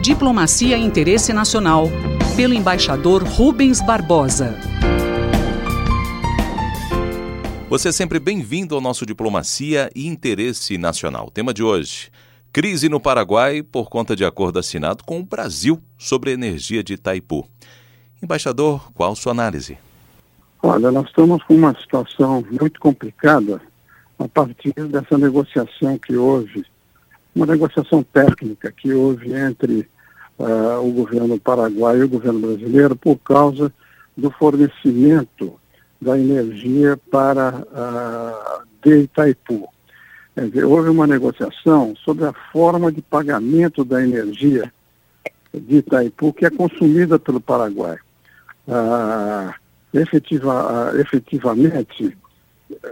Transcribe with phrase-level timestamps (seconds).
[0.00, 1.88] Diplomacia e Interesse Nacional,
[2.36, 4.54] pelo embaixador Rubens Barbosa.
[7.70, 11.30] Você é sempre bem-vindo ao nosso Diplomacia e Interesse Nacional.
[11.30, 12.10] Tema de hoje:
[12.52, 17.48] crise no Paraguai por conta de acordo assinado com o Brasil sobre energia de Itaipu.
[18.22, 19.78] Embaixador, qual sua análise?
[20.66, 23.60] Olha, nós estamos com uma situação muito complicada
[24.18, 26.64] a partir dessa negociação que houve,
[27.36, 29.86] uma negociação técnica que houve entre
[30.38, 33.70] uh, o governo paraguaio e o governo brasileiro por causa
[34.16, 35.60] do fornecimento
[36.00, 39.68] da energia para uh, de Itaipu.
[40.34, 44.72] Quer dizer, houve uma negociação sobre a forma de pagamento da energia
[45.52, 47.98] de Itaipu que é consumida pelo Paraguai.
[48.66, 49.63] Uh,
[50.00, 52.16] efetiva, efetivamente,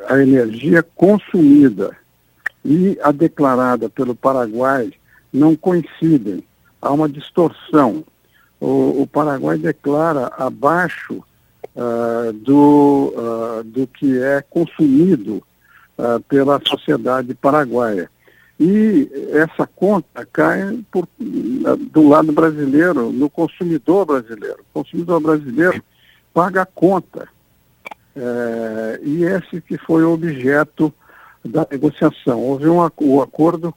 [0.08, 1.96] a energia consumida
[2.64, 4.92] e a declarada pelo Paraguai
[5.32, 6.44] não coincidem
[6.80, 8.04] há uma distorção.
[8.60, 11.22] O, o Paraguai declara abaixo
[11.74, 15.42] uh, do, uh, do que é consumido
[15.98, 18.08] uh, pela sociedade paraguaia.
[18.60, 24.58] E essa conta cai por, do lado brasileiro, no consumidor brasileiro.
[24.60, 25.82] O consumidor brasileiro
[26.32, 27.28] paga a conta.
[28.14, 30.92] É, e esse que foi o objeto
[31.44, 32.40] da negociação.
[32.40, 33.74] Houve um o acordo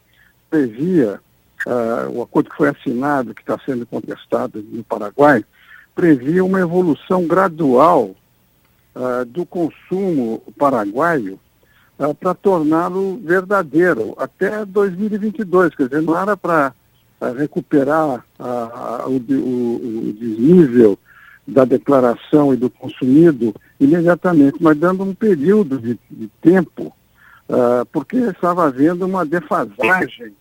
[0.50, 1.20] previa
[1.66, 5.44] uh, o acordo que foi assinado, que está sendo contestado no Paraguai,
[5.94, 8.16] previa uma evolução gradual
[8.95, 11.39] uh, do consumo paraguaio
[12.00, 15.76] uh, para torná-lo verdadeiro até 2022.
[15.76, 16.73] Quer dizer, não era para
[17.38, 18.23] recuperar
[19.08, 21.00] o, o, o desnível
[21.47, 26.93] da declaração e do consumido imediatamente, mas dando um período de, de tempo,
[27.49, 30.33] uh, porque estava havendo uma defasagem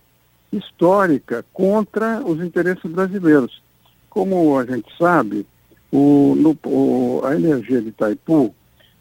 [0.51, 3.61] histórica contra os interesses brasileiros.
[4.09, 5.45] Como a gente sabe,
[5.91, 8.53] o, no, o, a energia de Itaipu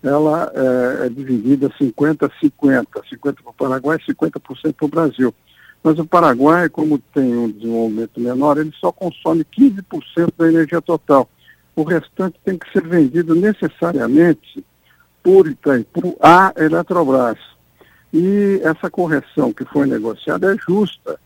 [0.03, 5.35] ela é, é dividida 50-50, 50%, 50 para o Paraguai e 50% para o Brasil.
[5.83, 11.29] Mas o Paraguai, como tem um desenvolvimento menor, ele só consome 15% da energia total.
[11.77, 14.65] O restante tem que ser vendido necessariamente
[15.23, 17.39] por Itaipu à Eletrobras.
[18.13, 21.19] E essa correção que foi negociada é justa,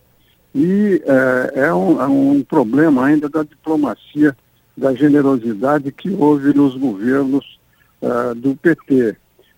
[0.55, 4.35] e é, é, um, é um problema ainda da diplomacia,
[4.77, 7.59] da generosidade que houve nos governos
[8.01, 9.17] uh, do PT.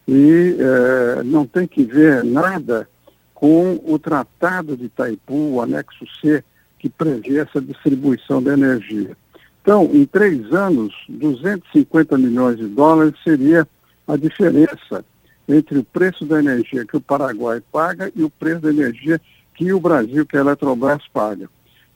[0.09, 2.89] E uh, não tem que ver nada
[3.35, 6.43] com o Tratado de Itaipu, o anexo C,
[6.79, 9.17] que prevê essa distribuição da energia.
[9.63, 13.67] Então, em três anos, 250 milhões de dólares seria
[14.07, 15.05] a diferença
[15.49, 19.21] entre o preço da energia que o Paraguai paga e o preço da energia
[19.55, 21.49] que o Brasil, que a Eletrobras paga.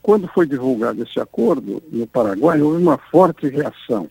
[0.02, 4.10] Quando foi divulgado esse acordo no Paraguai, houve uma forte reação.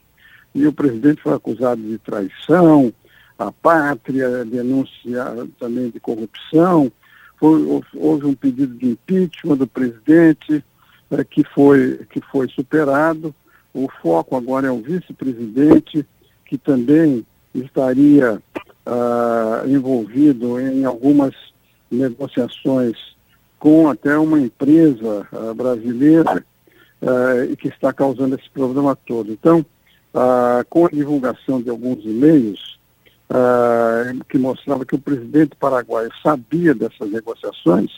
[0.56, 2.92] E o presidente foi acusado de traição,
[3.38, 6.92] a pátria, denúncia também de corrupção.
[7.38, 10.64] Foi, houve um pedido de impeachment do presidente
[11.12, 13.34] é, que, foi, que foi superado.
[13.74, 16.06] O foco agora é o vice-presidente,
[16.46, 17.26] que também
[17.56, 18.42] estaria
[18.86, 21.34] ah, envolvido em algumas
[21.90, 22.98] negociações
[23.64, 26.44] com até uma empresa uh, brasileira
[27.02, 29.32] uh, e que está causando esse problema todo.
[29.32, 29.66] Então,
[30.70, 32.78] com a divulgação de alguns e-mails
[34.30, 37.90] que mostrava que o presidente paraguaio sabia dessas negociações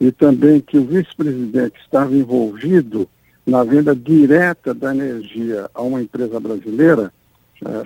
[0.00, 3.06] e também que o vice-presidente estava envolvido
[3.46, 7.12] na venda direta da energia a uma empresa brasileira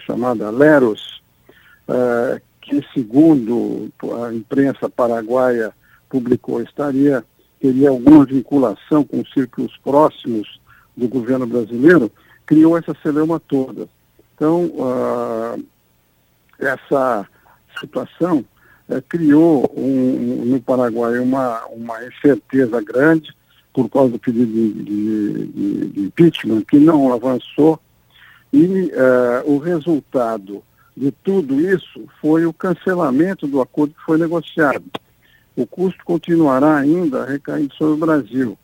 [0.06, 1.22] chamada Leros,
[2.60, 3.90] que segundo
[4.22, 5.72] a imprensa paraguaia
[6.08, 7.24] publicou estaria
[7.60, 10.60] teria alguma vinculação com círculos próximos
[10.96, 12.10] do governo brasileiro,
[12.44, 13.88] criou essa celeuma toda.
[14.34, 15.64] Então, uh,
[16.58, 17.26] essa
[17.80, 18.44] situação
[18.88, 23.34] uh, criou um, um, no Paraguai uma, uma incerteza grande
[23.76, 27.78] por causa do pedido de, de, de, de impeachment, que não avançou,
[28.50, 30.62] e uh, o resultado
[30.96, 34.82] de tudo isso foi o cancelamento do acordo que foi negociado.
[35.54, 38.58] O custo continuará ainda recaindo sobre o Brasil.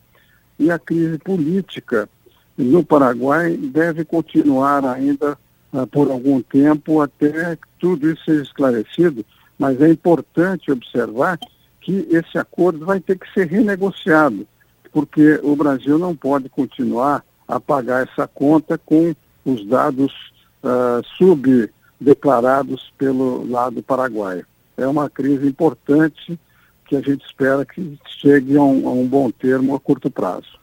[0.57, 2.09] E a crise política
[2.57, 5.37] no Paraguai deve continuar ainda
[5.71, 9.23] uh, por algum tempo até que tudo isso seja esclarecido,
[9.59, 11.37] mas é importante observar
[11.81, 14.47] que esse acordo vai ter que ser renegociado,
[14.93, 19.13] porque o Brasil não pode continuar a pagar essa conta com
[19.43, 20.13] os dados
[20.63, 24.45] uh, subdeclarados pelo lado paraguaio.
[24.77, 26.39] é uma crise importante
[26.85, 30.59] que a gente espera que chegue a um, a um bom termo a curto prazo.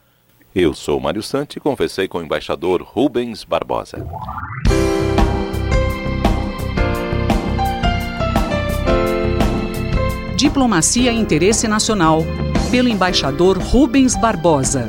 [0.54, 4.04] Eu sou Mário Santi e conversei com o embaixador Rubens Barbosa.
[10.36, 12.22] Diplomacia e Interesse Nacional,
[12.70, 14.88] pelo embaixador Rubens Barbosa.